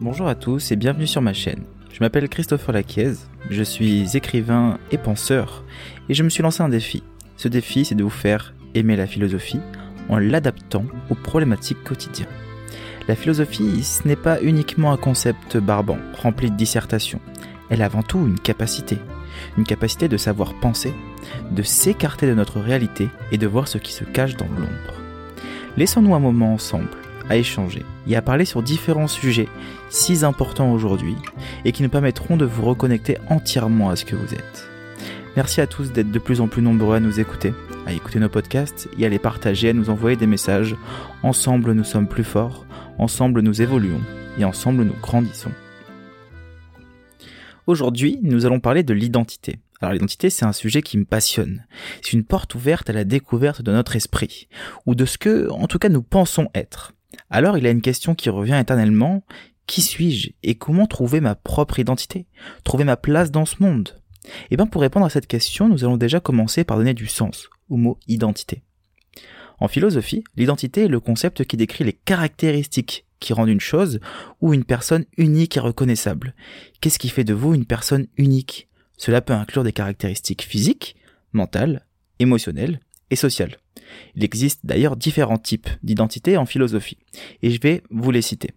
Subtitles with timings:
[0.00, 1.62] Bonjour à tous et bienvenue sur ma chaîne.
[1.92, 3.12] Je m'appelle Christopher Laquiez,
[3.48, 5.62] je suis écrivain et penseur
[6.08, 7.04] et je me suis lancé un défi.
[7.36, 9.60] Ce défi, c'est de vous faire aimer la philosophie
[10.08, 12.26] en l'adaptant aux problématiques quotidiennes.
[13.06, 17.20] La philosophie, ce n'est pas uniquement un concept barbant, rempli de dissertations.
[17.70, 18.98] Elle est avant tout une capacité.
[19.56, 20.92] Une capacité de savoir penser,
[21.52, 25.00] de s'écarter de notre réalité et de voir ce qui se cache dans l'ombre.
[25.76, 26.90] Laissons-nous un moment ensemble
[27.28, 29.48] à échanger et à parler sur différents sujets
[29.90, 31.16] si importants aujourd'hui
[31.64, 34.68] et qui nous permettront de vous reconnecter entièrement à ce que vous êtes.
[35.36, 37.52] Merci à tous d'être de plus en plus nombreux à nous écouter,
[37.86, 40.76] à écouter nos podcasts et à les partager, à nous envoyer des messages.
[41.22, 42.66] Ensemble, nous sommes plus forts,
[42.98, 44.00] ensemble, nous évoluons
[44.38, 45.50] et ensemble, nous grandissons.
[47.66, 49.58] Aujourd'hui, nous allons parler de l'identité.
[49.80, 51.66] Alors l'identité, c'est un sujet qui me passionne.
[52.02, 54.48] C'est une porte ouverte à la découverte de notre esprit,
[54.86, 56.92] ou de ce que, en tout cas, nous pensons être.
[57.30, 59.24] Alors il y a une question qui revient éternellement,
[59.66, 62.26] qui suis-je et comment trouver ma propre identité
[62.64, 64.00] Trouver ma place dans ce monde?
[64.50, 67.48] Eh bien pour répondre à cette question, nous allons déjà commencer par donner du sens
[67.68, 68.62] au mot identité.
[69.58, 74.00] En philosophie, l'identité est le concept qui décrit les caractéristiques qui rendent une chose
[74.40, 76.34] ou une personne unique et reconnaissable.
[76.80, 78.68] Qu'est-ce qui fait de vous une personne unique?
[78.96, 80.96] Cela peut inclure des caractéristiques physiques,
[81.32, 81.86] mentales,
[82.18, 83.58] émotionnelles et sociales.
[84.14, 86.98] Il existe d'ailleurs différents types d'identité en philosophie,
[87.42, 88.50] et je vais vous les citer.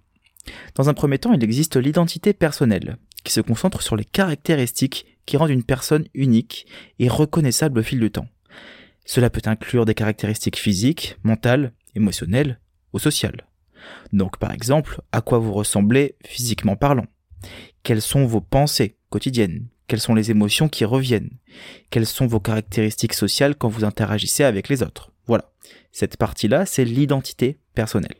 [0.76, 5.38] Dans un premier temps, il existe l'identité personnelle, qui se concentre sur les caractéristiques qui
[5.38, 6.66] rendent une personne unique
[7.00, 8.28] et reconnaissable au fil du temps.
[9.06, 12.60] Cela peut inclure des caractéristiques physiques, mentales, émotionnelles
[12.94, 13.48] ou sociales.
[14.14, 17.06] Donc par exemple, à quoi vous ressemblez physiquement parlant?
[17.84, 19.68] Quelles sont vos pensées quotidiennes?
[19.88, 21.38] Quelles sont les émotions qui reviennent?
[21.90, 25.14] Quelles sont vos caractéristiques sociales quand vous interagissez avec les autres?
[25.28, 25.50] Voilà.
[25.94, 28.16] Cette partie-là, c'est l'identité personnelle.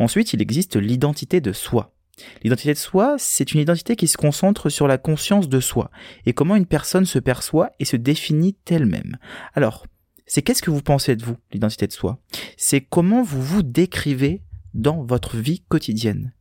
[0.00, 1.94] Ensuite, il existe l'identité de soi.
[2.42, 5.92] L'identité de soi, c'est une identité qui se concentre sur la conscience de soi
[6.24, 9.16] et comment une personne se perçoit et se définit elle-même.
[9.54, 9.86] Alors,
[10.26, 12.18] c'est qu'est-ce que vous pensez de vous, l'identité de soi?
[12.56, 14.42] C'est comment vous vous décrivez
[14.74, 16.32] dans votre vie quotidienne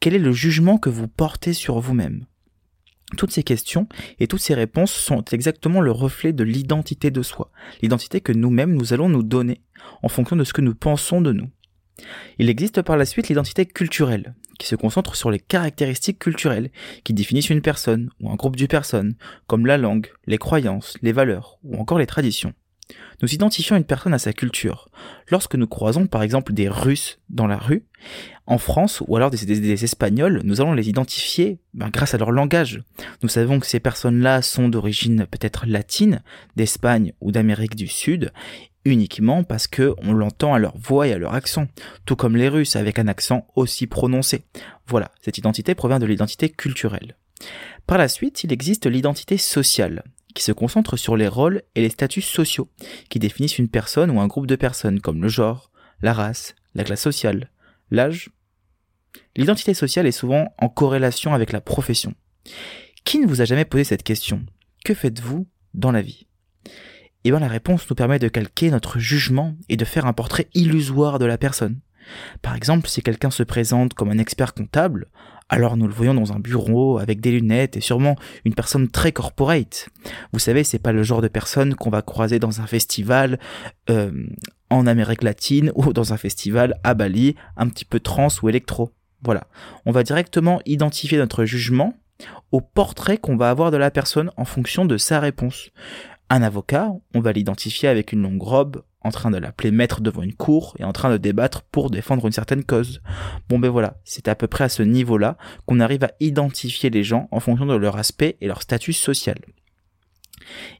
[0.00, 2.26] Quel est le jugement que vous portez sur vous-même?
[3.16, 3.88] Toutes ces questions
[4.18, 7.50] et toutes ces réponses sont exactement le reflet de l'identité de soi,
[7.82, 9.62] l'identité que nous-mêmes nous allons nous donner
[10.02, 11.48] en fonction de ce que nous pensons de nous.
[12.38, 16.70] Il existe par la suite l'identité culturelle, qui se concentre sur les caractéristiques culturelles
[17.04, 19.16] qui définissent une personne ou un groupe de personnes,
[19.46, 22.52] comme la langue, les croyances, les valeurs ou encore les traditions.
[23.20, 24.88] Nous identifions une personne à sa culture.
[25.28, 27.84] Lorsque nous croisons par exemple des Russes dans la rue,
[28.46, 32.82] en France, ou alors des, Espagnols, nous allons les identifier ben, grâce à leur langage.
[33.22, 36.22] Nous savons que ces personnes-là sont d'origine peut-être latine,
[36.56, 38.32] d'Espagne ou d'Amérique du Sud,
[38.84, 41.66] uniquement parce que on l'entend à leur voix et à leur accent,
[42.06, 44.44] tout comme les Russes avec un accent aussi prononcé.
[44.86, 47.16] Voilà, cette identité provient de l'identité culturelle.
[47.86, 51.90] Par la suite, il existe l'identité sociale qui se concentre sur les rôles et les
[51.90, 52.70] statuts sociaux,
[53.08, 55.70] qui définissent une personne ou un groupe de personnes, comme le genre,
[56.02, 57.50] la race, la classe sociale,
[57.90, 58.30] l'âge.
[59.36, 62.14] L'identité sociale est souvent en corrélation avec la profession.
[63.04, 64.44] Qui ne vous a jamais posé cette question?
[64.84, 66.26] Que faites-vous dans la vie?
[67.24, 70.48] Eh bien la réponse nous permet de calquer notre jugement et de faire un portrait
[70.54, 71.80] illusoire de la personne.
[72.42, 75.08] Par exemple, si quelqu'un se présente comme un expert comptable,
[75.48, 79.12] alors nous le voyons dans un bureau avec des lunettes et sûrement une personne très
[79.12, 79.88] corporate.
[80.32, 83.38] Vous savez, c'est pas le genre de personne qu'on va croiser dans un festival
[83.88, 84.12] euh,
[84.70, 88.90] en Amérique latine ou dans un festival à Bali, un petit peu trans ou électro.
[89.22, 89.46] Voilà.
[89.86, 91.94] On va directement identifier notre jugement
[92.52, 95.70] au portrait qu'on va avoir de la personne en fonction de sa réponse.
[96.30, 100.22] Un avocat, on va l'identifier avec une longue robe, en train de l'appeler maître devant
[100.22, 103.00] une cour et en train de débattre pour défendre une certaine cause.
[103.48, 105.36] Bon ben voilà, c'est à peu près à ce niveau-là
[105.66, 109.38] qu'on arrive à identifier les gens en fonction de leur aspect et leur statut social.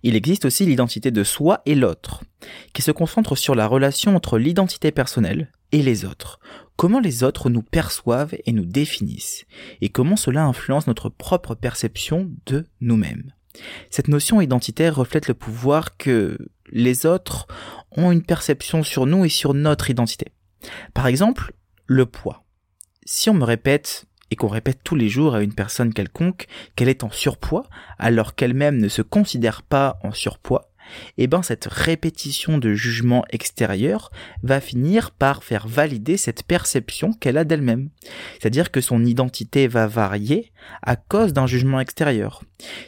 [0.02, 2.24] Il existe aussi l'identité de soi et l'autre,
[2.72, 6.38] qui se concentre sur la relation entre l'identité personnelle et les autres.
[6.76, 9.46] Comment les autres nous perçoivent et nous définissent,
[9.80, 13.32] et comment cela influence notre propre perception de nous-mêmes.
[13.90, 16.38] Cette notion identitaire reflète le pouvoir que
[16.72, 17.46] les autres
[17.96, 20.32] ont une perception sur nous et sur notre identité.
[20.94, 21.52] Par exemple,
[21.86, 22.44] le poids.
[23.04, 26.88] Si on me répète et qu'on répète tous les jours à une personne quelconque qu'elle
[26.88, 27.66] est en surpoids
[27.98, 30.70] alors qu'elle-même ne se considère pas en surpoids,
[31.16, 34.10] eh ben cette répétition de jugement extérieur
[34.42, 37.90] va finir par faire valider cette perception qu'elle a d'elle-même.
[38.38, 42.42] C'est-à-dire que son identité va varier à cause d'un jugement extérieur.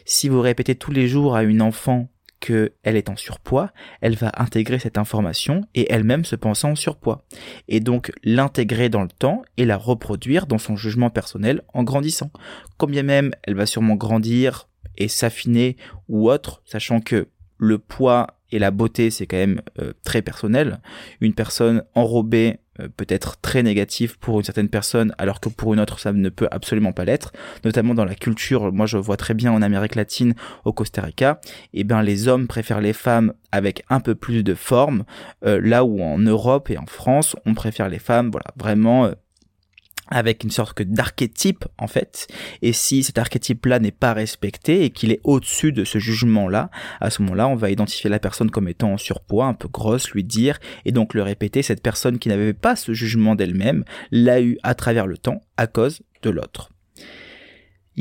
[0.04, 3.70] Si vous répétez tous les jours à une enfant qu'elle est en surpoids,
[4.00, 7.24] elle va intégrer cette information et elle-même se penser en surpoids.
[7.68, 12.30] Et donc l'intégrer dans le temps et la reproduire dans son jugement personnel en grandissant.
[12.78, 15.76] Combien même elle va sûrement grandir et s'affiner
[16.08, 17.28] ou autre, sachant que
[17.58, 20.80] le poids et la beauté, c'est quand même euh, très personnel.
[21.20, 25.74] Une personne enrobée euh, peut être très négative pour une certaine personne, alors que pour
[25.74, 27.32] une autre, ça ne peut absolument pas l'être.
[27.64, 30.34] Notamment dans la culture, moi je vois très bien en Amérique latine,
[30.64, 31.40] au Costa Rica,
[31.72, 35.04] et eh bien les hommes préfèrent les femmes avec un peu plus de forme,
[35.44, 39.10] euh, là où en Europe et en France, on préfère les femmes, voilà, vraiment
[40.10, 42.26] avec une sorte d'archétype en fait.
[42.62, 46.48] Et si cet archétype là n'est pas respecté et qu'il est au-dessus de ce jugement
[46.48, 46.70] là
[47.00, 50.10] à ce moment-là on va identifier la personne comme étant en surpoids un peu grosse
[50.10, 54.40] lui dire et donc le répéter cette personne qui n'avait pas ce jugement d'elle-même l'a
[54.40, 56.70] eu à travers le temps à cause de l'autre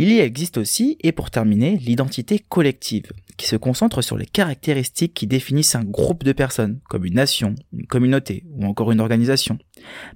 [0.01, 5.13] il y existe aussi, et pour terminer, l'identité collective, qui se concentre sur les caractéristiques
[5.13, 9.57] qui définissent un groupe de personnes, comme une nation, une communauté ou encore une organisation.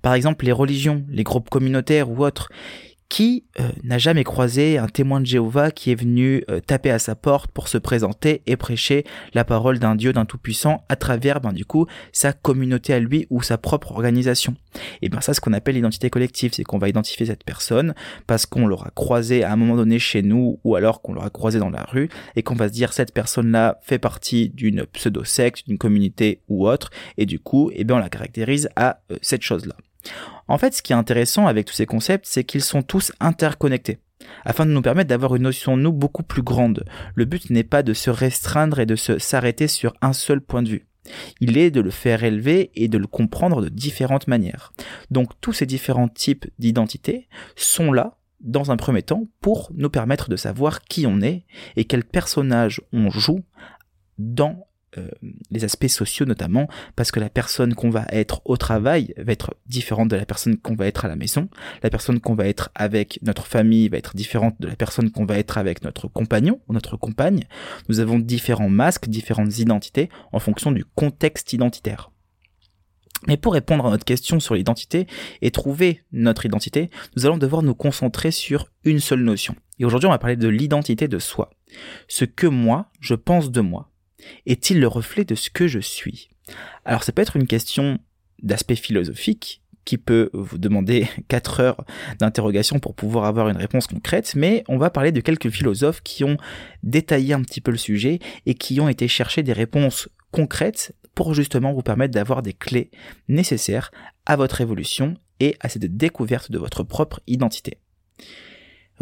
[0.02, 2.50] Par exemple, les religions, les groupes communautaires ou autres,
[3.14, 6.98] qui euh, n'a jamais croisé un témoin de Jéhovah qui est venu euh, taper à
[6.98, 9.04] sa porte pour se présenter et prêcher
[9.36, 13.28] la parole d'un Dieu d'un Tout-Puissant à travers, ben, du coup, sa communauté à lui
[13.30, 14.56] ou sa propre organisation.
[15.04, 17.94] Et bien ça, ce qu'on appelle l'identité collective, c'est qu'on va identifier cette personne
[18.26, 21.60] parce qu'on l'aura croisé à un moment donné chez nous ou alors qu'on l'aura croisé
[21.60, 25.78] dans la rue et qu'on va se dire cette personne-là fait partie d'une pseudo-secte, d'une
[25.78, 26.90] communauté ou autre
[27.20, 29.76] et du coup, et bien on la caractérise à euh, cette chose-là.
[30.48, 34.00] En fait, ce qui est intéressant avec tous ces concepts, c'est qu'ils sont tous interconnectés
[34.46, 36.86] afin de nous permettre d'avoir une notion nous beaucoup plus grande.
[37.16, 40.70] Le but n'est pas de se restreindre et de s'arrêter sur un seul point de
[40.70, 40.88] vue.
[41.42, 44.72] Il est de le faire élever et de le comprendre de différentes manières.
[45.12, 50.30] Donc tous ces différents types d'identités sont là dans un premier temps pour nous permettre
[50.30, 51.46] de savoir qui on est
[51.76, 53.44] et quel personnage on joue
[54.18, 54.68] dans
[54.98, 55.10] euh,
[55.52, 59.56] les aspects sociaux notamment, parce que la personne qu'on va être au travail va être
[59.66, 61.50] différente de la personne qu'on va être à la maison,
[61.82, 65.26] la personne qu'on va être avec notre famille va être différente de la personne qu'on
[65.26, 67.46] va être avec notre compagnon ou notre compagne.
[67.90, 72.12] Nous avons différents masques, différentes identités en fonction du contexte identitaire.
[73.28, 75.08] Mais pour répondre à notre question sur l'identité
[75.42, 79.56] et trouver notre identité, nous allons devoir nous concentrer sur une seule notion.
[79.80, 81.50] Et aujourd'hui, on va parler de l'identité de soi.
[82.08, 83.93] Ce que moi, je pense de moi,
[84.46, 86.30] est-il le reflet de ce que je suis?
[86.86, 88.00] Alors ça peut être une question
[88.42, 91.86] d'aspect philosophique qui peut vous demander 4 heures
[92.20, 96.24] d'interrogation pour pouvoir avoir une réponse concrète, mais on va parler de quelques philosophes qui
[96.24, 96.38] ont
[96.84, 101.34] détaillé un petit peu le sujet et qui ont été chercher des réponses concrètes pour
[101.34, 102.90] justement vous permettre d'avoir des clés
[103.28, 103.92] nécessaires
[104.26, 107.78] à votre évolution et à cette découverte de votre propre identité.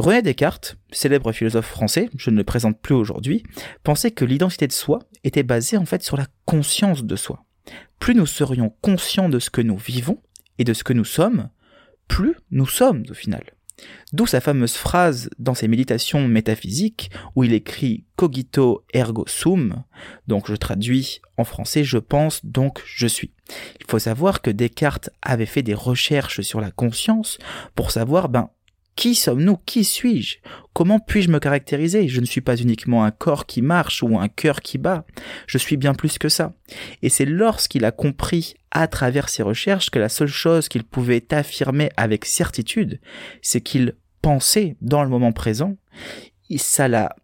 [0.02, 3.44] René Descartes, célèbre philosophe français, je ne le présente plus aujourd'hui,
[3.84, 7.46] pensait que l'identité de soi était basée en fait sur la conscience de soi.
[8.00, 10.20] Plus nous serions conscients de ce que nous vivons
[10.58, 11.50] et de ce que nous sommes,
[12.08, 13.44] plus nous sommes au final.
[14.12, 19.84] D'où sa fameuse phrase dans ses méditations métaphysiques où il écrit cogito ergo sum,
[20.26, 23.34] donc je traduis en français je pense donc je suis.
[23.80, 27.38] Il faut savoir que Descartes avait fait des recherches sur la conscience
[27.76, 28.50] pour savoir ben
[28.96, 29.58] qui sommes-nous?
[29.66, 30.38] Qui suis-je?
[30.74, 32.08] Comment puis-je me caractériser?
[32.08, 35.06] Je ne suis pas uniquement un corps qui marche ou un cœur qui bat,
[35.48, 36.54] je suis bien plus que ça.
[37.02, 41.34] Et c'est lorsqu'il a compris à travers ses recherches que la seule chose qu'il pouvait
[41.34, 43.00] affirmer avec certitude,
[43.42, 45.78] c'est qu'il pensait dans le moment présent,
[46.58, 47.16] ça l'a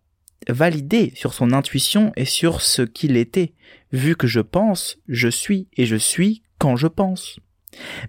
[0.49, 3.53] validé sur son intuition et sur ce qu'il était.
[3.91, 7.39] Vu que je pense, je suis et je suis quand je pense.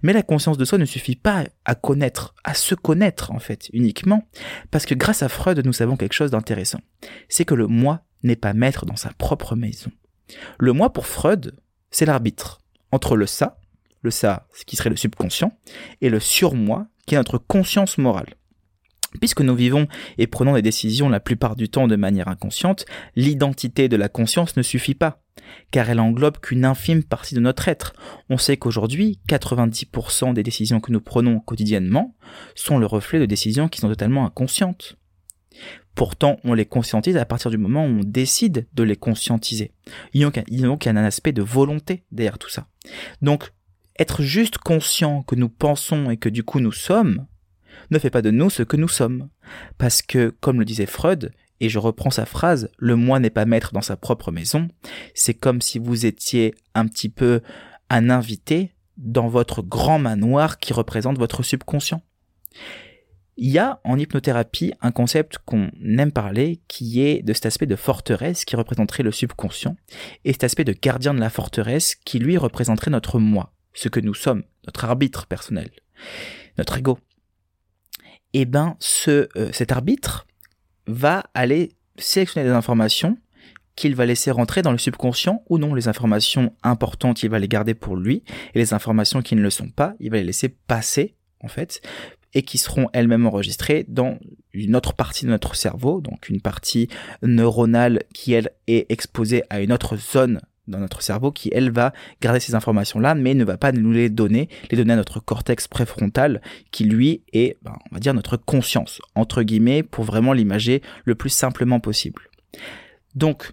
[0.03, 3.69] Mais la conscience de soi ne suffit pas à connaître, à se connaître en fait
[3.73, 4.27] uniquement,
[4.71, 6.79] parce que grâce à Freud nous savons quelque chose d'intéressant.
[7.27, 9.91] C'est que le moi n'est pas maître dans sa propre maison.
[10.59, 11.55] Le moi pour Freud,
[11.91, 12.59] c'est l'arbitre
[12.91, 13.59] entre le ça,
[14.01, 15.51] le ça, qui serait le subconscient,
[16.01, 18.35] et le surmoi, qui est notre conscience morale.
[19.19, 22.85] Puisque nous vivons et prenons des décisions la plupart du temps de manière inconsciente,
[23.15, 25.21] l'identité de la conscience ne suffit pas,
[25.71, 27.93] car elle englobe qu'une infime partie de notre être.
[28.29, 32.15] On sait qu'aujourd'hui, 90% des décisions que nous prenons quotidiennement
[32.55, 34.97] sont le reflet de décisions qui sont totalement inconscientes.
[35.95, 39.73] Pourtant, on les conscientise à partir du moment où on décide de les conscientiser.
[40.13, 40.31] Il y a
[40.61, 42.67] donc un aspect de volonté derrière tout ça.
[43.21, 43.51] Donc,
[43.97, 47.25] être juste conscient que nous pensons et que du coup nous sommes,
[47.91, 49.29] ne fait pas de nous ce que nous sommes.
[49.77, 53.45] Parce que, comme le disait Freud, et je reprends sa phrase, le moi n'est pas
[53.45, 54.67] maître dans sa propre maison,
[55.13, 57.41] c'est comme si vous étiez un petit peu
[57.89, 62.01] un invité dans votre grand manoir qui représente votre subconscient.
[63.41, 67.67] Il y a en hypnothérapie un concept qu'on aime parler qui est de cet aspect
[67.67, 69.77] de forteresse qui représenterait le subconscient
[70.25, 74.01] et cet aspect de gardien de la forteresse qui lui représenterait notre moi, ce que
[74.01, 75.69] nous sommes, notre arbitre personnel,
[76.57, 76.99] notre ego.
[78.33, 80.27] Eh ben ce, euh, cet arbitre
[80.89, 83.17] va aller sélectionner des informations
[83.75, 85.73] qu'il va laisser rentrer dans le subconscient ou non.
[85.73, 89.49] Les informations importantes, il va les garder pour lui, et les informations qui ne le
[89.49, 91.81] sont pas, il va les laisser passer, en fait,
[92.33, 94.19] et qui seront elles-mêmes enregistrées dans
[94.53, 96.89] une autre partie de notre cerveau, donc une partie
[97.23, 101.93] neuronale qui, elle, est exposée à une autre zone dans notre cerveau qui, elle, va
[102.21, 105.67] garder ces informations-là, mais ne va pas nous les donner, les donner à notre cortex
[105.67, 110.81] préfrontal, qui, lui, est, ben, on va dire, notre conscience, entre guillemets, pour vraiment l'imager
[111.05, 112.29] le plus simplement possible.
[113.15, 113.51] Donc,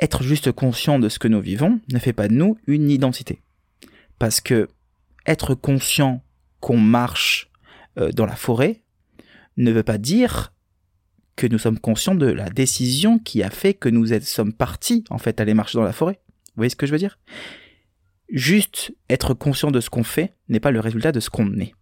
[0.00, 3.42] être juste conscient de ce que nous vivons ne fait pas de nous une identité.
[4.18, 4.68] Parce que
[5.26, 6.22] être conscient
[6.60, 7.50] qu'on marche
[7.98, 8.82] euh, dans la forêt
[9.56, 10.52] ne veut pas dire
[11.36, 15.18] que nous sommes conscients de la décision qui a fait que nous sommes partis en
[15.18, 16.20] fait aller marcher dans la forêt.
[16.58, 17.20] Vous voyez ce que je veux dire?
[18.30, 21.72] Juste être conscient de ce qu'on fait n'est pas le résultat de ce qu'on est.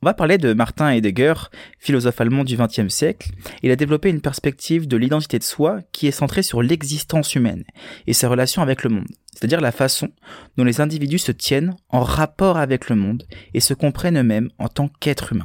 [0.00, 1.34] On va parler de Martin Heidegger,
[1.78, 3.32] philosophe allemand du XXe siècle.
[3.62, 7.64] Il a développé une perspective de l'identité de soi qui est centrée sur l'existence humaine
[8.06, 10.08] et ses relations avec le monde, c'est-à-dire la façon
[10.56, 14.68] dont les individus se tiennent en rapport avec le monde et se comprennent eux-mêmes en
[14.68, 15.44] tant qu'êtres humains.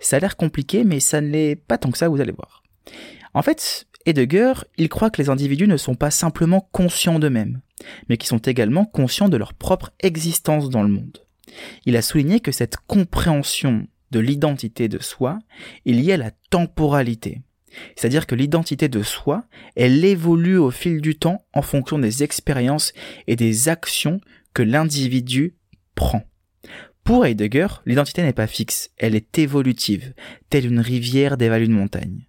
[0.00, 2.64] Ça a l'air compliqué, mais ça ne l'est pas tant que ça, vous allez voir.
[3.34, 7.60] En fait, Heidegger, il croit que les individus ne sont pas simplement conscients d'eux-mêmes,
[8.08, 11.18] mais qui sont également conscients de leur propre existence dans le monde.
[11.84, 15.38] Il a souligné que cette compréhension de l'identité de soi
[15.86, 17.42] est liée à la temporalité.
[17.94, 19.44] C'est-à-dire que l'identité de soi,
[19.76, 22.92] elle évolue au fil du temps en fonction des expériences
[23.26, 24.20] et des actions
[24.54, 25.54] que l'individu
[25.94, 26.24] prend.
[27.04, 30.14] Pour Heidegger, l'identité n'est pas fixe, elle est évolutive,
[30.48, 32.26] telle une rivière dévalue une montagne.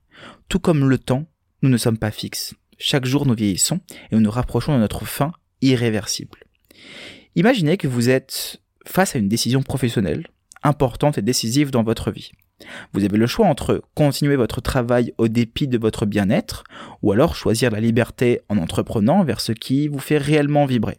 [0.48, 1.26] Tout comme le temps,
[1.62, 2.56] nous ne sommes pas fixes.
[2.78, 3.80] Chaque jour nous vieillissons
[4.12, 6.40] et nous nous rapprochons de notre fin irréversible.
[7.36, 10.28] Imaginez que vous êtes face à une décision professionnelle
[10.64, 12.32] importante et décisive dans votre vie.
[12.94, 16.64] Vous avez le choix entre continuer votre travail au dépit de votre bien-être
[17.02, 20.98] ou alors choisir la liberté en entreprenant vers ce qui vous fait réellement vibrer.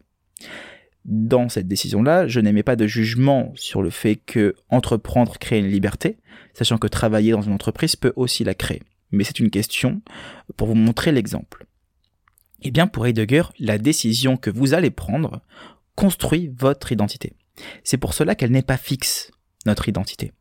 [1.05, 5.69] Dans cette décision-là, je n'aimais pas de jugement sur le fait que entreprendre crée une
[5.69, 6.19] liberté,
[6.55, 8.83] sachant que travailler dans une entreprise peut aussi la créer.
[9.13, 10.03] Mais c'est une question
[10.57, 11.67] pour vous montrer l'exemple.
[12.63, 15.43] Eh bien, pour Heidegger, la décision que vous allez prendre
[15.95, 17.37] construit votre identité.
[17.85, 19.31] C'est pour cela qu'elle n'est pas fixe,
[19.67, 20.33] notre identité.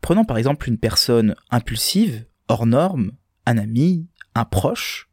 [0.00, 3.12] Prenons par exemple une personne impulsive, hors norme,
[3.46, 5.08] un ami, un proche.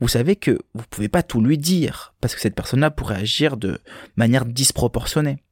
[0.00, 3.16] Vous savez que vous ne pouvez pas tout lui dire, parce que cette personne-là pourrait
[3.16, 3.80] agir de
[4.16, 5.42] manière disproportionnée.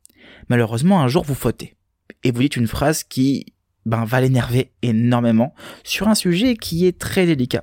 [0.48, 1.76] Malheureusement, un jour vous fautez,
[2.22, 3.53] et vous dites une phrase qui
[3.86, 7.62] ben, va l'énerver énormément sur un sujet qui est très délicat.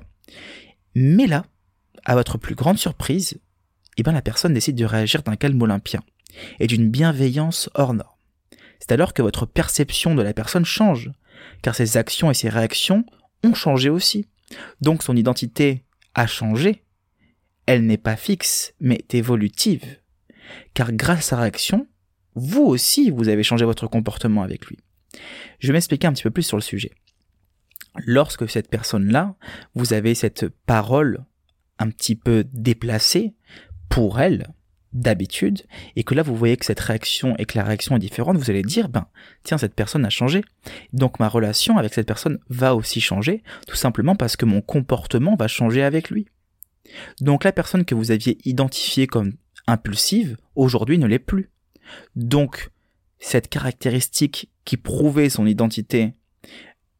[0.94, 1.44] Mais là,
[2.04, 3.40] à votre plus grande surprise,
[3.96, 6.00] eh ben, la personne décide de réagir d'un calme olympien
[6.60, 8.08] et d'une bienveillance hors norme.
[8.80, 11.10] C'est alors que votre perception de la personne change,
[11.62, 13.04] car ses actions et ses réactions
[13.44, 14.26] ont changé aussi.
[14.80, 16.82] Donc son identité a changé.
[17.66, 19.98] Elle n'est pas fixe, mais évolutive.
[20.74, 21.86] Car grâce à sa réaction,
[22.34, 24.78] vous aussi, vous avez changé votre comportement avec lui.
[25.58, 26.92] Je vais m'expliquer un petit peu plus sur le sujet.
[28.06, 29.34] Lorsque cette personne-là,
[29.74, 31.24] vous avez cette parole
[31.78, 33.34] un petit peu déplacée
[33.88, 34.54] pour elle,
[34.92, 35.62] d'habitude,
[35.96, 38.50] et que là vous voyez que cette réaction et que la réaction est différente, vous
[38.50, 39.06] allez dire, ben,
[39.42, 40.42] tiens, cette personne a changé.
[40.92, 45.34] Donc ma relation avec cette personne va aussi changer, tout simplement parce que mon comportement
[45.34, 46.26] va changer avec lui.
[47.20, 49.34] Donc la personne que vous aviez identifiée comme
[49.66, 51.50] impulsive, aujourd'hui ne l'est plus.
[52.16, 52.70] Donc,
[53.22, 56.12] cette caractéristique qui prouvait son identité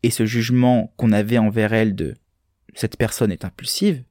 [0.04, 2.14] et ce jugement qu'on avait envers elle de
[2.74, 4.04] cette personne est impulsive,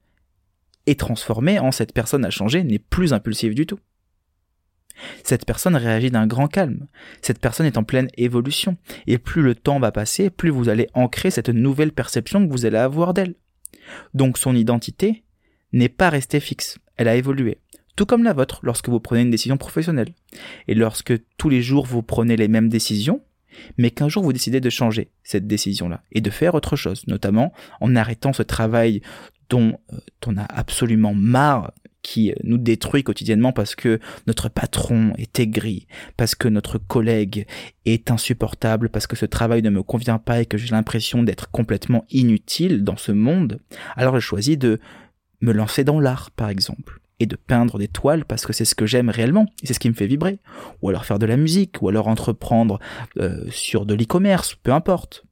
[0.86, 3.80] est transformé en cette personne a changé, n'est plus impulsive du tout.
[5.24, 6.86] Cette personne réagit d'un grand calme.
[7.22, 8.76] Cette personne est en pleine évolution.
[9.06, 12.66] Et plus le temps va passer, plus vous allez ancrer cette nouvelle perception que vous
[12.66, 13.34] allez avoir d'elle.
[14.12, 15.24] Donc son identité
[15.72, 16.78] n'est pas restée fixe.
[16.96, 17.61] Elle a évolué.
[17.96, 20.14] Tout comme la vôtre lorsque vous prenez une décision professionnelle.
[20.68, 23.22] Et lorsque tous les jours vous prenez les mêmes décisions,
[23.76, 27.52] mais qu'un jour vous décidez de changer cette décision-là et de faire autre chose, notamment
[27.80, 29.02] en arrêtant ce travail
[29.50, 31.72] dont euh, on a absolument marre
[32.02, 37.46] qui euh, nous détruit quotidiennement parce que notre patron est aigri, parce que notre collègue
[37.84, 41.50] est insupportable, parce que ce travail ne me convient pas et que j'ai l'impression d'être
[41.50, 43.60] complètement inutile dans ce monde,
[43.96, 44.80] alors je choisis de
[45.40, 48.86] me lancer dans l'art, par exemple, de peindre des toiles parce que c'est ce que
[48.86, 50.38] j'aime réellement, et c'est ce qui me fait vibrer,
[50.80, 52.78] ou alors faire de la musique, ou alors entreprendre
[53.18, 55.24] euh, sur de l'e-commerce, peu importe.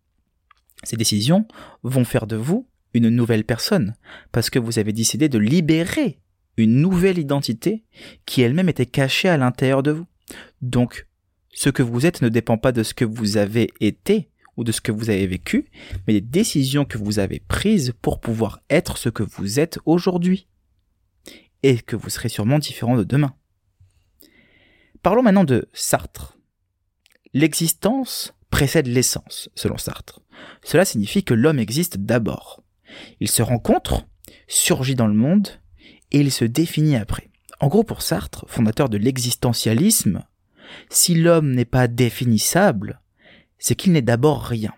[0.83, 1.47] Ces décisions
[1.83, 3.95] vont faire de vous une nouvelle personne,
[4.33, 6.19] parce que vous avez décidé de libérer
[6.57, 7.85] une nouvelle identité
[8.27, 10.07] qui elle-même était cachée à l'intérieur de vous.
[10.61, 11.07] Donc,
[11.53, 14.73] ce que vous êtes ne dépend pas de ce que vous avez été ou de
[14.73, 15.71] ce que vous avez vécu,
[16.07, 20.49] mais des décisions que vous avez prises pour pouvoir être ce que vous êtes aujourd'hui.
[21.62, 23.35] Et que vous serez sûrement différent de demain.
[25.02, 26.38] Parlons maintenant de Sartre.
[27.33, 30.21] L'existence précède l'essence, selon Sartre.
[30.62, 32.62] Cela signifie que l'homme existe d'abord.
[33.21, 34.07] Il se rencontre,
[34.49, 35.49] surgit dans le monde,
[36.11, 37.31] et il se définit après.
[37.61, 40.25] En gros, pour Sartre, fondateur de l'existentialisme,
[40.88, 43.00] si l'homme n'est pas définissable,
[43.59, 44.73] c'est qu'il n'est d'abord rien.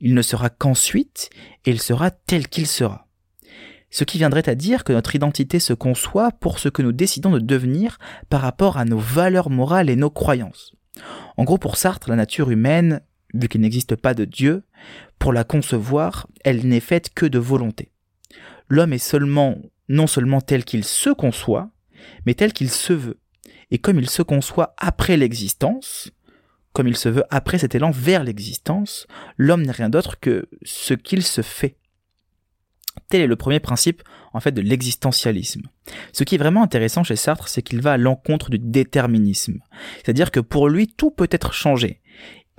[0.00, 1.30] Il ne sera qu'ensuite,
[1.64, 3.08] et il sera tel qu'il sera.
[3.92, 7.30] Ce qui viendrait à dire que notre identité se conçoit pour ce que nous décidons
[7.30, 7.98] de devenir
[8.30, 10.72] par rapport à nos valeurs morales et nos croyances.
[11.36, 13.02] En gros, pour Sartre, la nature humaine,
[13.34, 14.64] vu qu'il n'existe pas de Dieu,
[15.18, 17.92] pour la concevoir, elle n'est faite que de volonté.
[18.68, 19.58] L'homme est seulement,
[19.90, 21.70] non seulement tel qu'il se conçoit,
[22.24, 23.20] mais tel qu'il se veut.
[23.70, 26.10] Et comme il se conçoit après l'existence,
[26.72, 29.06] comme il se veut après cet élan vers l'existence,
[29.36, 31.76] l'homme n'est rien d'autre que ce qu'il se fait.
[33.08, 35.62] Tel est le premier principe en fait de l'existentialisme.
[36.12, 39.58] Ce qui est vraiment intéressant chez Sartre, c'est qu'il va à l'encontre du déterminisme.
[39.96, 42.00] C'est-à-dire que pour lui, tout peut être changé.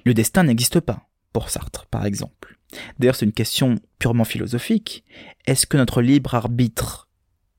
[0.06, 2.58] Le destin n'existe pas pour Sartre, par exemple.
[3.00, 5.04] D'ailleurs, c'est une question purement philosophique.
[5.46, 7.08] Est-ce que notre libre arbitre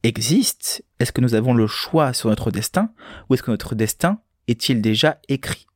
[0.03, 0.85] existe?
[0.99, 2.91] Est-ce que nous avons le choix sur notre destin?
[3.29, 5.67] Ou est-ce que notre destin est-il déjà écrit?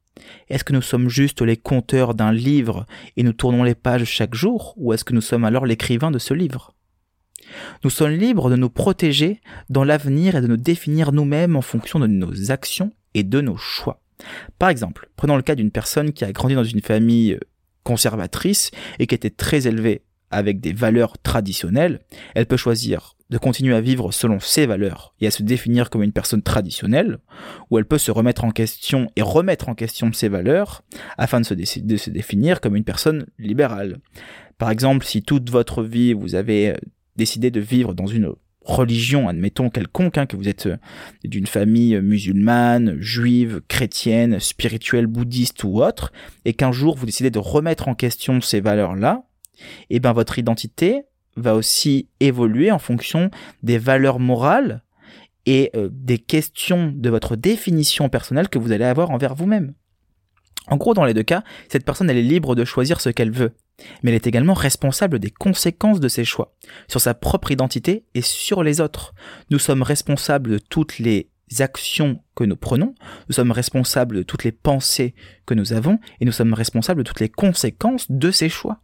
[0.49, 2.87] Est-ce que nous sommes juste les conteurs d'un livre
[3.17, 4.75] et nous tournons les pages chaque jour?
[4.76, 6.75] Ou est-ce que nous sommes alors l'écrivain de ce livre?
[7.85, 9.40] Nous sommes libres de nous protéger
[9.71, 13.57] dans l'avenir et de nous définir nous-mêmes en fonction de nos actions et de nos
[13.57, 14.00] choix.
[14.59, 17.40] Par exemple, prenons le cas d'une personne qui a grandi dans une famille euh,
[17.85, 22.00] conservatrice et qui était très élevée avec des valeurs traditionnelles,
[22.35, 26.02] elle peut choisir de continuer à vivre selon ses valeurs et à se définir comme
[26.02, 27.19] une personne traditionnelle,
[27.71, 30.83] ou elle peut se remettre en question et remettre en question ses valeurs
[31.19, 33.99] afin de se, de se définir comme une personne libérale.
[34.57, 36.75] Par exemple, si toute votre vie vous avez
[37.19, 40.76] euh, décidé de vivre dans une religion, admettons quelconque, hein, que vous êtes euh,
[41.25, 46.13] d'une famille musulmane, juive, chrétienne, spirituelle, bouddhiste ou autre,
[46.45, 49.25] et qu'un jour vous décidez de remettre en question ces valeurs-là,
[49.91, 51.02] et eh ben votre identité
[51.37, 53.31] va aussi évoluer en fonction
[53.63, 54.83] des valeurs morales
[55.47, 59.75] et euh, des questions de votre définition personnelle que vous allez avoir envers vous-même.
[60.69, 63.31] En gros, dans les deux cas, cette personne elle est libre de choisir ce qu'elle
[63.31, 63.52] veut
[64.02, 66.54] mais elle est également responsable des conséquences de ses choix,
[66.88, 69.14] sur sa propre identité et sur les autres.
[69.50, 72.95] Nous sommes responsables de toutes les actions que nous prenons,
[73.28, 75.14] nous sommes responsables de toutes les pensées
[75.47, 78.80] que nous avons, et nous sommes responsables de toutes les conséquences de ces choix.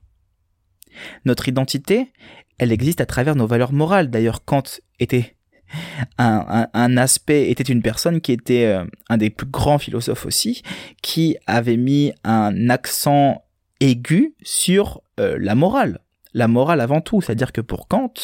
[1.24, 2.12] Notre identité,
[2.59, 4.11] elle existe à travers nos valeurs morales.
[4.11, 4.62] D'ailleurs, Kant
[5.00, 5.37] était
[6.18, 10.62] un, aspect, était une personne qui était euh, un des plus grands philosophes aussi,
[11.02, 13.44] qui avait mis un accent
[13.80, 16.00] aigu sur euh, la morale.
[16.32, 18.14] La morale avant tout, c'est-à-dire que pour Kant,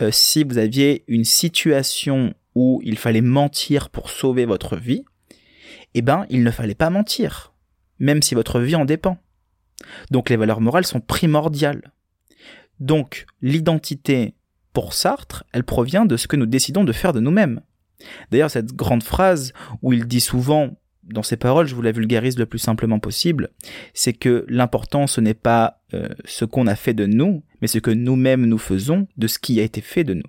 [0.00, 5.04] euh, si vous aviez une situation où il fallait mentir pour sauver votre vie,
[5.94, 7.52] eh ben, il ne fallait pas mentir,
[7.98, 9.18] même si votre vie en dépend.
[10.10, 11.92] Donc les valeurs morales sont primordiales.
[12.80, 14.34] Donc l'identité
[14.72, 17.60] pour Sartre, elle provient de ce que nous décidons de faire de nous-mêmes.
[18.30, 19.52] D'ailleurs, cette grande phrase
[19.82, 20.70] où il dit souvent
[21.04, 23.50] dans ces paroles, je vous la vulgarise le plus simplement possible,
[23.94, 27.78] c'est que l'important ce n'est pas euh, ce qu'on a fait de nous, mais ce
[27.78, 30.22] que nous-mêmes nous faisons de ce qui a été fait de nous.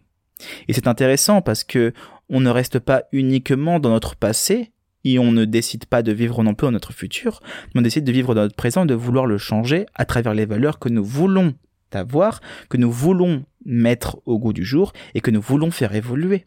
[0.68, 1.94] Et c'est intéressant parce que
[2.30, 4.72] on ne reste pas uniquement dans notre passé
[5.04, 7.42] et on ne décide pas de vivre non plus dans notre futur,
[7.74, 10.46] mais on décide de vivre dans notre présent, de vouloir le changer à travers les
[10.46, 11.54] valeurs que nous voulons
[11.92, 16.46] avoir, que nous voulons mettre au goût du jour et que nous voulons faire évoluer.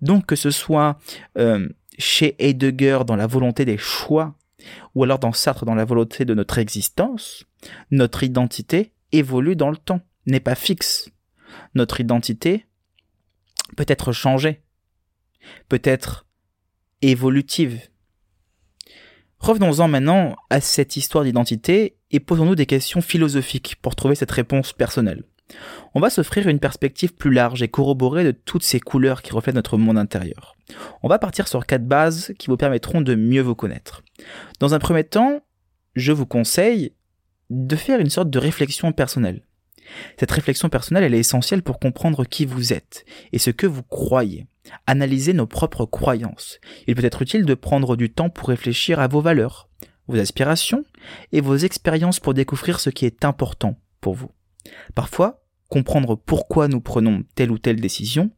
[0.00, 0.98] Donc que ce soit
[1.38, 1.68] euh,
[2.00, 4.34] chez Heidegger dans la volonté des choix,
[4.94, 7.44] ou alors dans Sartre dans la volonté de notre existence,
[7.90, 11.10] notre identité évolue dans le temps, n'est pas fixe.
[11.74, 12.66] Notre identité
[13.76, 14.62] peut être changée,
[15.68, 16.26] peut être
[17.02, 17.80] évolutive.
[19.38, 24.72] Revenons-en maintenant à cette histoire d'identité et posons-nous des questions philosophiques pour trouver cette réponse
[24.72, 25.24] personnelle
[25.94, 29.54] on va s'offrir une perspective plus large et corroborée de toutes ces couleurs qui reflètent
[29.54, 30.56] notre monde intérieur.
[31.02, 34.02] On va partir sur quatre bases qui vous permettront de mieux vous connaître.
[34.60, 35.40] Dans un premier temps,
[35.96, 36.92] je vous conseille
[37.50, 39.42] de faire une sorte de réflexion personnelle.
[40.18, 43.82] Cette réflexion personnelle, elle est essentielle pour comprendre qui vous êtes et ce que vous
[43.82, 44.46] croyez.
[44.86, 46.60] Analyser nos propres croyances.
[46.86, 49.68] Il peut être utile de prendre du temps pour réfléchir à vos valeurs,
[50.06, 50.84] vos aspirations
[51.32, 54.30] et vos expériences pour découvrir ce qui est important pour vous.
[54.94, 55.39] Parfois,
[55.70, 58.30] comprendre pourquoi nous prenons telle ou telle décision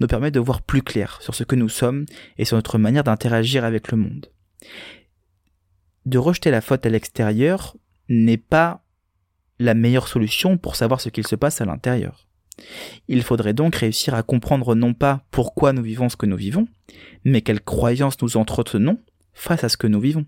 [0.00, 2.04] nous permet de voir plus clair sur ce que nous sommes
[2.36, 4.26] et sur notre manière d'interagir avec le monde.
[6.04, 7.76] De rejeter la faute à l'extérieur
[8.08, 8.84] n'est pas
[9.58, 12.26] la meilleure solution pour savoir ce qu'il se passe à l'intérieur.
[13.08, 16.66] Il faudrait donc réussir à comprendre non pas pourquoi nous vivons ce que nous vivons,
[17.24, 18.98] mais quelles croyances nous entretenons
[19.32, 20.26] face à ce que nous vivons.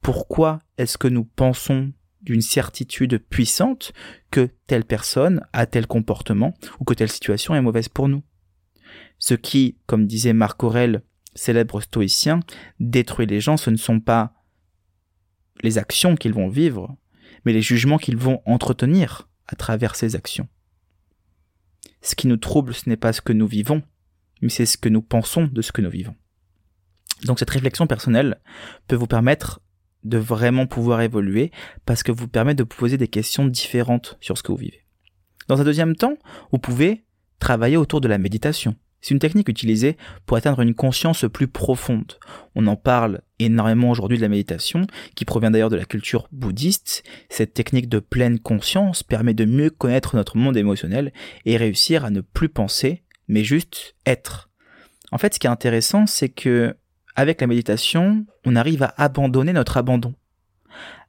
[0.00, 3.92] Pourquoi est-ce que nous pensons d'une certitude puissante
[4.30, 8.22] que telle personne a tel comportement ou que telle situation est mauvaise pour nous
[9.18, 11.02] Ce qui, comme disait Marc Aurel,
[11.34, 12.40] célèbre stoïcien,
[12.80, 14.34] détruit les gens, ce ne sont pas
[15.62, 16.96] les actions qu'ils vont vivre,
[17.44, 20.48] mais les jugements qu'ils vont entretenir à travers ces actions.
[22.00, 23.82] Ce qui nous trouble, ce n'est pas ce que nous vivons,
[24.40, 26.16] mais c'est ce que nous pensons de ce que nous vivons.
[27.24, 28.40] Donc cette réflexion personnelle
[28.88, 29.60] peut vous permettre
[30.04, 31.50] de vraiment pouvoir évoluer
[31.86, 34.84] parce que vous permet de poser des questions différentes sur ce que vous vivez.
[35.48, 36.16] Dans un deuxième temps,
[36.50, 37.04] vous pouvez
[37.38, 38.76] travailler autour de la méditation.
[39.02, 42.18] C'est une technique utilisée pour atteindre une conscience plus profonde.
[42.54, 44.86] On en parle énormément aujourd'hui de la méditation,
[45.16, 47.02] qui provient d'ailleurs de la culture bouddhiste.
[47.28, 51.12] Cette technique de pleine conscience permet de mieux connaître notre monde émotionnel
[51.44, 54.50] et réussir à ne plus penser, mais juste être.
[55.10, 56.76] En fait, ce qui est intéressant, c'est que
[57.16, 60.14] avec la méditation, on arrive à abandonner notre abandon,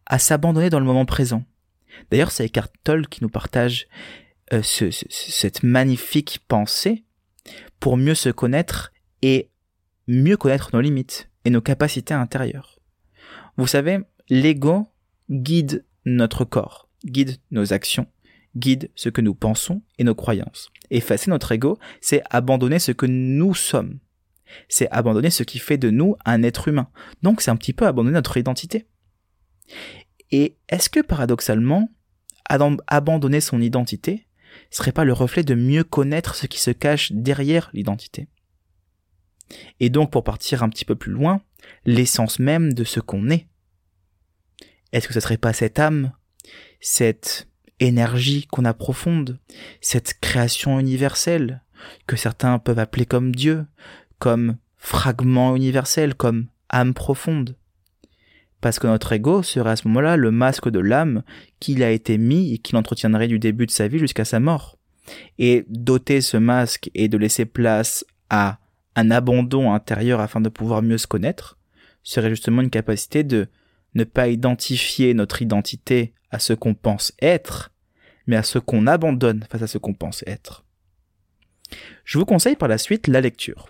[0.05, 1.43] à s'abandonner dans le moment présent.
[2.11, 3.87] D'ailleurs, c'est Eckhart Tolle qui nous partage
[4.51, 7.03] euh, cette magnifique pensée
[7.79, 9.49] pour mieux se connaître et
[10.07, 12.79] mieux connaître nos limites et nos capacités intérieures.
[13.57, 14.87] Vous savez, l'ego
[15.29, 18.07] guide notre corps, guide nos actions,
[18.55, 20.69] guide ce que nous pensons et nos croyances.
[20.89, 23.99] Effacer notre ego, c'est abandonner ce que nous sommes.
[24.69, 26.89] C'est abandonner ce qui fait de nous un être humain.
[27.21, 28.87] Donc c'est un petit peu abandonner notre identité.
[30.31, 31.89] Et est-ce que paradoxalement,
[32.47, 34.27] abandonner son identité,
[34.69, 38.27] serait pas le reflet de mieux connaître ce qui se cache derrière l'identité?
[39.79, 41.41] Et donc, pour partir un petit peu plus loin,
[41.85, 43.47] l'essence même de ce qu'on est.
[44.91, 46.13] Est-ce que ce serait pas cette âme,
[46.79, 47.47] cette
[47.79, 49.39] énergie qu'on approfonde,
[49.81, 51.63] cette création universelle,
[52.07, 53.65] que certains peuvent appeler comme Dieu,
[54.23, 57.57] comme fragment universel, comme âme profonde
[58.61, 61.23] parce que notre ego serait à ce moment-là le masque de l'âme
[61.59, 64.77] qu'il a été mis et qu'il entretiendrait du début de sa vie jusqu'à sa mort.
[65.37, 68.59] Et doter ce masque et de laisser place à
[68.95, 71.57] un abandon intérieur afin de pouvoir mieux se connaître
[72.03, 73.49] serait justement une capacité de
[73.95, 77.73] ne pas identifier notre identité à ce qu'on pense être,
[78.27, 80.63] mais à ce qu'on abandonne face à ce qu'on pense être.
[82.05, 83.67] Je vous conseille par la suite la lecture.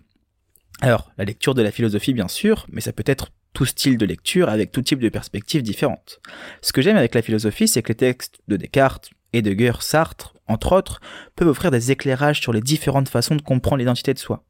[0.81, 4.05] Alors, la lecture de la philosophie bien sûr, mais ça peut être tout style de
[4.05, 6.19] lecture avec tout type de perspectives différentes.
[6.62, 10.73] Ce que j'aime avec la philosophie, c'est que les textes de Descartes, Heidegger, Sartre, entre
[10.73, 10.99] autres,
[11.36, 14.43] peuvent offrir des éclairages sur les différentes façons de comprendre l'identité de soi.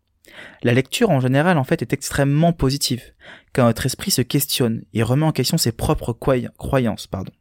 [0.64, 3.14] La lecture en général en fait est extrêmement positive,
[3.54, 7.08] car notre esprit se questionne et remet en question ses propres croyances.
[7.08, 7.32] Pardon.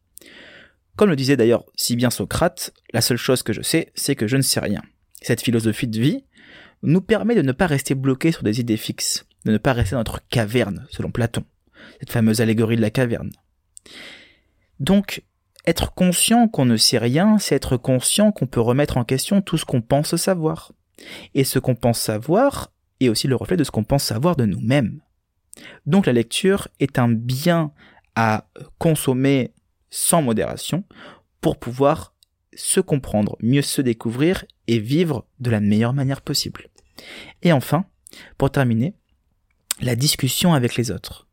[0.96, 4.26] Comme le disait d'ailleurs si bien Socrate, la seule chose que je sais, c'est que
[4.26, 4.82] je ne sais rien.
[5.22, 6.24] Cette philosophie de vie
[6.82, 9.92] nous permet de ne pas rester bloqué sur des idées fixes, de ne pas rester
[9.92, 11.44] dans notre caverne, selon Platon
[12.00, 13.30] cette fameuse allégorie de la caverne.
[14.80, 15.22] Donc,
[15.66, 19.56] être conscient qu'on ne sait rien, c'est être conscient qu'on peut remettre en question tout
[19.56, 20.72] ce qu'on pense savoir.
[21.34, 24.44] Et ce qu'on pense savoir est aussi le reflet de ce qu'on pense savoir de
[24.44, 25.00] nous-mêmes.
[25.86, 27.72] Donc la lecture est un bien
[28.16, 29.52] à consommer
[29.90, 30.84] sans modération
[31.40, 32.14] pour pouvoir
[32.54, 36.68] se comprendre, mieux se découvrir et vivre de la meilleure manière possible.
[37.42, 37.84] Et enfin,
[38.38, 38.94] pour terminer,
[39.80, 41.26] la discussion avec les autres.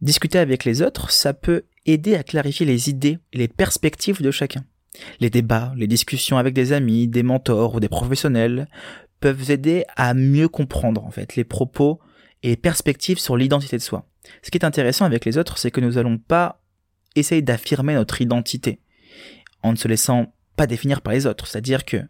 [0.00, 4.30] Discuter avec les autres, ça peut aider à clarifier les idées et les perspectives de
[4.30, 4.64] chacun.
[5.20, 8.68] Les débats, les discussions avec des amis, des mentors ou des professionnels
[9.20, 12.00] peuvent aider à mieux comprendre en fait les propos
[12.42, 14.06] et les perspectives sur l'identité de soi.
[14.42, 16.60] Ce qui est intéressant avec les autres, c'est que nous n'allons pas
[17.16, 18.80] essayer d'affirmer notre identité
[19.62, 21.46] en ne se laissant pas définir par les autres.
[21.46, 22.02] C'est-à-dire que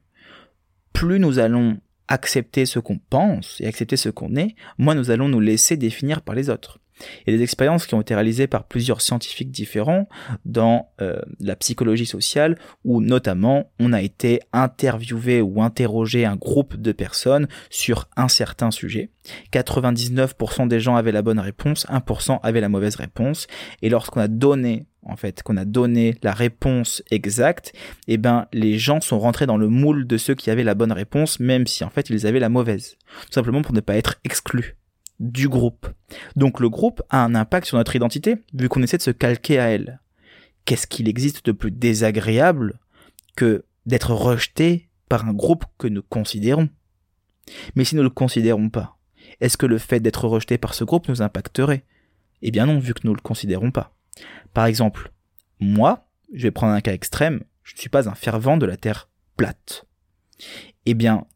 [0.93, 5.29] plus nous allons accepter ce qu'on pense et accepter ce qu'on est, moins nous allons
[5.29, 6.81] nous laisser définir par les autres.
[7.01, 10.09] Il y a des expériences qui ont été réalisées par plusieurs scientifiques différents
[10.45, 16.77] dans euh, la psychologie sociale où notamment on a été interviewé ou interrogé un groupe
[16.77, 19.11] de personnes sur un certain sujet.
[19.53, 23.47] 99% des gens avaient la bonne réponse, 1% avaient la mauvaise réponse
[23.83, 27.75] et lorsqu'on a donné en fait, qu'on a donné la réponse exacte,
[28.09, 30.93] eh ben, les gens sont rentrés dans le moule de ceux qui avaient la bonne
[30.93, 32.97] réponse, même si en fait ils avaient la mauvaise.
[33.27, 34.77] Tout simplement pour ne pas être exclus
[35.21, 35.89] du groupe.
[36.37, 39.59] Donc le groupe a un impact sur notre identité, vu qu'on essaie de se calquer
[39.59, 40.01] à elle.
[40.65, 42.79] Qu'est-ce qu'il existe de plus désagréable
[43.37, 46.69] que d'être rejeté par un groupe que nous considérons?
[47.75, 48.99] Mais si nous ne le considérons pas,
[49.41, 51.85] est-ce que le fait d'être rejeté par ce groupe nous impacterait?
[52.43, 53.95] Eh bien non, vu que nous ne le considérons pas.
[54.53, 55.13] Par exemple,
[55.61, 58.77] moi, je vais prendre un cas extrême, je ne suis pas un fervent de la
[58.77, 59.87] Terre plate.
[60.87, 61.27] Eh bien,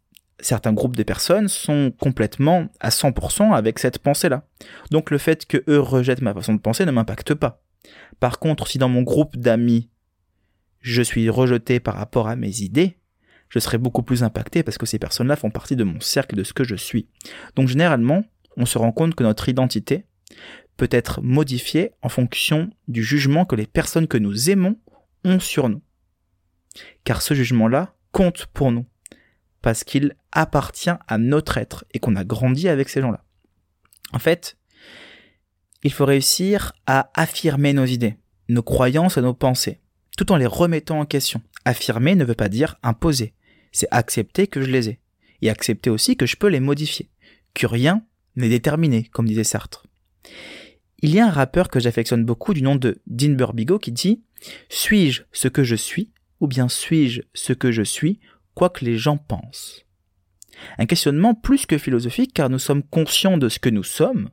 [0.40, 4.44] certains groupes de personnes sont complètement à 100% avec cette pensée-là.
[4.90, 7.62] Donc le fait que eux rejettent ma façon de penser ne m'impacte pas.
[8.20, 9.90] Par contre, si dans mon groupe d'amis,
[10.80, 12.98] je suis rejeté par rapport à mes idées,
[13.48, 16.44] je serai beaucoup plus impacté parce que ces personnes-là font partie de mon cercle de
[16.44, 17.08] ce que je suis.
[17.56, 18.24] Donc généralement,
[18.56, 20.04] on se rend compte que notre identité
[20.76, 24.76] peut être modifiée en fonction du jugement que les personnes que nous aimons
[25.24, 25.82] ont sur nous.
[27.04, 28.86] Car ce jugement-là compte pour nous
[29.62, 33.24] parce qu'il appartient à notre être et qu'on a grandi avec ces gens-là.
[34.12, 34.56] En fait,
[35.82, 38.16] il faut réussir à affirmer nos idées,
[38.48, 39.80] nos croyances et nos pensées,
[40.16, 41.42] tout en les remettant en question.
[41.64, 43.34] Affirmer ne veut pas dire imposer,
[43.72, 45.00] c'est accepter que je les ai,
[45.42, 47.10] et accepter aussi que je peux les modifier,
[47.54, 48.04] que rien
[48.36, 49.86] n'est déterminé, comme disait Sartre.
[51.00, 54.22] Il y a un rappeur que j'affectionne beaucoup du nom de Dean Burbigo qui dit
[54.68, 58.18] Suis-je ce que je suis, ou bien suis-je ce que je suis
[58.58, 59.86] quoi que les gens pensent.
[60.78, 64.30] Un questionnement plus que philosophique car nous sommes conscients de ce que nous sommes,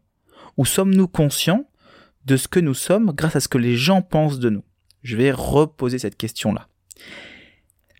[0.57, 1.69] ou sommes-nous conscients
[2.25, 4.63] de ce que nous sommes grâce à ce que les gens pensent de nous?
[5.03, 6.67] Je vais reposer cette question-là.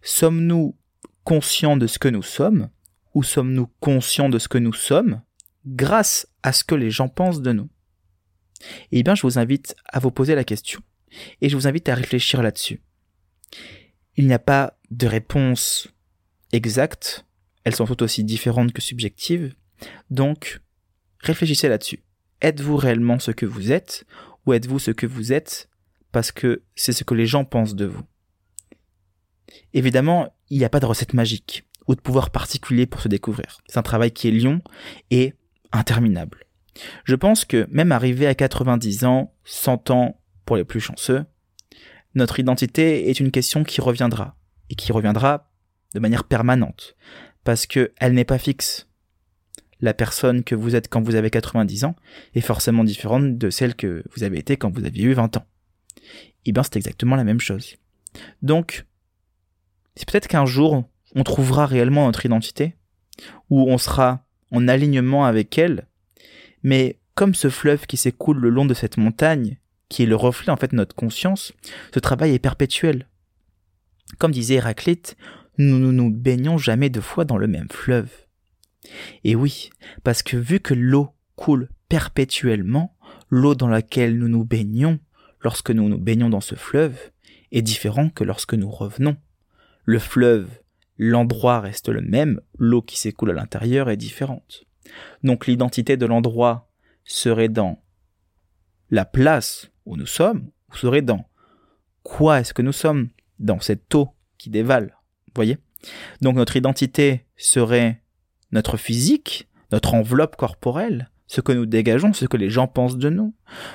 [0.01, 0.75] Sommes-nous
[1.23, 2.69] conscients de ce que nous sommes,
[3.13, 5.21] ou sommes-nous conscients de ce que nous sommes
[5.67, 7.69] grâce à ce que les gens pensent de nous?
[8.91, 10.81] Eh bien, je vous invite à vous poser la question,
[11.41, 12.81] et je vous invite à réfléchir là-dessus.
[14.15, 15.89] Il n'y a pas de réponse
[16.55, 17.25] exactes,
[17.63, 19.55] elles sont toutes aussi différentes que subjectives.
[20.09, 20.61] Donc,
[21.19, 22.03] réfléchissez là-dessus.
[22.41, 24.05] Êtes-vous réellement ce que vous êtes
[24.45, 25.69] ou êtes-vous ce que vous êtes
[26.11, 28.03] parce que c'est ce que les gens pensent de vous?
[29.73, 33.61] Évidemment, il n'y a pas de recette magique ou de pouvoir particulier pour se découvrir.
[33.67, 34.61] C'est un travail qui est lion
[35.11, 35.33] et
[35.71, 36.45] interminable.
[37.03, 41.25] Je pense que même arrivé à 90 ans, 100 ans pour les plus chanceux,
[42.15, 44.37] notre identité est une question qui reviendra
[44.69, 45.51] et qui reviendra
[45.93, 46.95] de manière permanente,
[47.43, 48.87] parce que elle n'est pas fixe.
[49.81, 51.95] La personne que vous êtes quand vous avez 90 ans
[52.33, 55.45] est forcément différente de celle que vous avez été quand vous aviez eu 20 ans.
[56.45, 57.75] Eh bien c'est exactement la même chose.
[58.41, 58.85] Donc,
[59.95, 62.75] c'est peut-être qu'un jour, on trouvera réellement notre identité,
[63.49, 65.87] ou on sera en alignement avec elle,
[66.63, 69.57] mais comme ce fleuve qui s'écoule le long de cette montagne,
[69.89, 71.53] qui est le reflet en fait de notre conscience,
[71.93, 73.07] ce travail est perpétuel.
[74.17, 75.15] Comme disait Héraclite,
[75.57, 78.09] nous ne nous baignons jamais deux fois dans le même fleuve.
[79.23, 79.69] Et oui,
[80.03, 82.95] parce que vu que l'eau coule perpétuellement,
[83.29, 84.99] l'eau dans laquelle nous nous baignons,
[85.41, 86.97] lorsque nous nous baignons dans ce fleuve,
[87.51, 89.17] est différent que lorsque nous revenons.
[89.85, 90.49] Le fleuve,
[90.97, 94.65] l'endroit reste le même, l'eau qui s'écoule à l'intérieur est différente.
[95.23, 96.69] Donc l'identité de l'endroit
[97.03, 97.81] serait dans
[98.89, 101.29] la place où nous sommes, ou serait dans
[102.03, 104.94] quoi est-ce que nous sommes dans cette eau qui dévale
[105.35, 105.57] voyez
[106.21, 108.01] Donc notre identité serait
[108.51, 113.09] notre physique, notre enveloppe corporelle, ce que nous dégageons, ce que les gens pensent de
[113.09, 113.33] nous,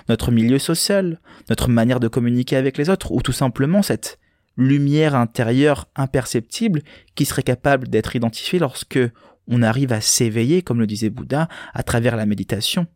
[0.09, 4.18] notre milieu social, notre manière de communiquer avec les autres, ou tout simplement cette
[4.57, 6.83] lumière intérieure imperceptible
[7.14, 9.01] qui serait capable d'être identifiée lorsque
[9.49, 12.87] on arrive à s'éveiller, comme le disait Bouddha, à travers la méditation,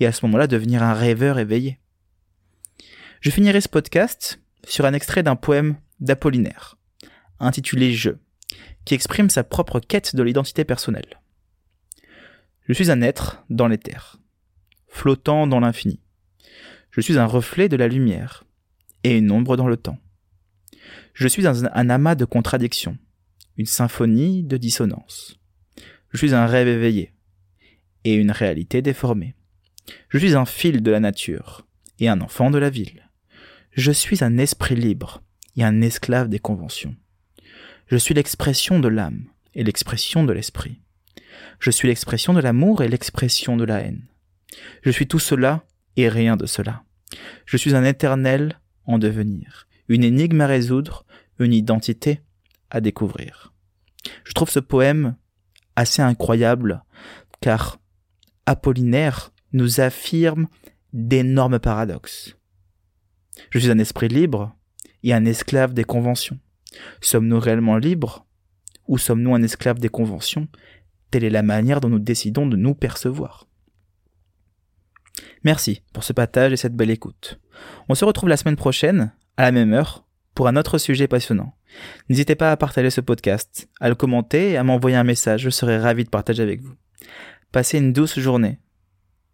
[0.00, 1.78] et à ce moment-là devenir un rêveur éveillé.
[3.20, 6.76] Je finirai ce podcast sur un extrait d'un poème d'Apollinaire
[7.40, 8.10] intitulé Je,
[8.84, 11.20] qui exprime sa propre quête de l'identité personnelle.
[12.68, 14.20] Je suis un être dans l'éther,
[14.88, 16.00] flottant dans l'infini.
[16.90, 18.44] Je suis un reflet de la lumière
[19.04, 19.98] et une ombre dans le temps.
[21.14, 22.98] Je suis un, un amas de contradictions,
[23.56, 25.38] une symphonie de dissonances.
[26.10, 27.12] Je suis un rêve éveillé
[28.04, 29.34] et une réalité déformée.
[30.08, 31.66] Je suis un fil de la nature
[31.98, 33.10] et un enfant de la ville.
[33.72, 35.22] Je suis un esprit libre
[35.56, 36.96] et un esclave des conventions.
[37.86, 40.80] Je suis l'expression de l'âme et l'expression de l'esprit.
[41.60, 44.06] Je suis l'expression de l'amour et l'expression de la haine.
[44.82, 45.64] Je suis tout cela
[45.96, 46.82] et rien de cela.
[47.44, 51.06] Je suis un éternel en devenir, une énigme à résoudre,
[51.38, 52.20] une identité
[52.70, 53.52] à découvrir.
[54.24, 55.16] Je trouve ce poème
[55.76, 56.82] assez incroyable
[57.40, 57.78] car
[58.46, 60.48] Apollinaire nous affirme
[60.92, 62.36] d'énormes paradoxes.
[63.50, 64.56] Je suis un esprit libre
[65.02, 66.38] et un esclave des conventions.
[67.00, 68.26] Sommes-nous réellement libres
[68.88, 70.48] ou sommes-nous un esclave des conventions?
[71.10, 73.46] Telle est la manière dont nous décidons de nous percevoir.
[75.44, 77.40] Merci pour ce partage et cette belle écoute.
[77.88, 81.54] On se retrouve la semaine prochaine, à la même heure, pour un autre sujet passionnant.
[82.08, 85.50] N'hésitez pas à partager ce podcast, à le commenter et à m'envoyer un message, je
[85.50, 86.74] serai ravi de partager avec vous.
[87.52, 88.58] Passez une douce journée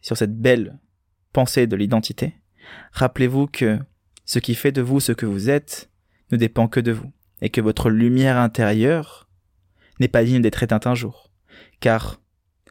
[0.01, 0.79] sur cette belle
[1.33, 2.35] pensée de l'identité.
[2.93, 3.79] Rappelez-vous que
[4.25, 5.91] ce qui fait de vous ce que vous êtes
[6.31, 9.29] ne dépend que de vous, et que votre lumière intérieure
[10.01, 11.31] n'est pas digne d'être éteinte un jour,
[11.81, 12.21] car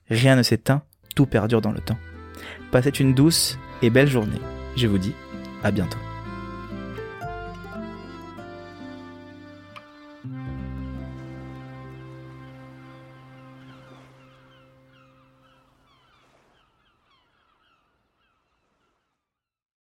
[0.10, 0.82] rien ne s'éteint,
[1.16, 2.00] tout perdure dans le temps.
[2.72, 4.40] Passez une douce et belle journée.
[4.78, 5.14] Je vous dis
[5.62, 6.00] à bientôt.